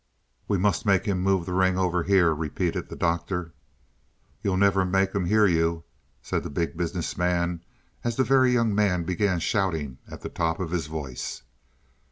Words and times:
"We 0.47 0.57
must 0.57 0.83
make 0.83 1.05
him 1.05 1.19
move 1.21 1.45
the 1.45 1.53
ring 1.53 1.77
over 1.77 2.01
here," 2.01 2.33
repeated 2.33 2.89
the 2.89 2.95
Doctor. 2.95 3.53
"You'll 4.41 4.57
never 4.57 4.83
make 4.83 5.13
him 5.13 5.25
hear 5.25 5.45
you," 5.45 5.83
said 6.23 6.41
the 6.41 6.49
Big 6.49 6.75
Business 6.75 7.15
Man, 7.17 7.61
as 8.03 8.15
the 8.15 8.23
Very 8.23 8.51
Young 8.51 8.73
Man 8.73 9.03
began 9.03 9.39
shouting 9.39 9.99
at 10.09 10.21
the 10.21 10.29
top 10.29 10.59
of 10.59 10.71
his 10.71 10.87
voice. 10.87 11.43